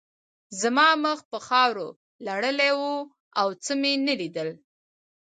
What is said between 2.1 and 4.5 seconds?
لړلی و او څه مې نه لیدل